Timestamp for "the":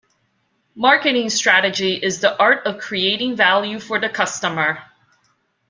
2.21-2.35, 3.99-4.09